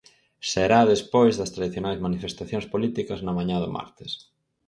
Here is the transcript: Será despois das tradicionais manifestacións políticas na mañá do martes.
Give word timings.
Será 0.51 0.79
despois 0.93 1.33
das 1.35 1.53
tradicionais 1.55 2.03
manifestacións 2.05 2.65
políticas 2.73 3.19
na 3.25 3.35
mañá 3.37 3.57
do 3.63 3.69
martes. 3.77 4.11